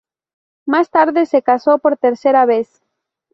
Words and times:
Más 0.65 0.89
tarde 0.89 1.27
se 1.27 1.43
casó 1.43 1.77
por 1.77 1.95
tercera 1.95 2.47
vez. 2.47 2.81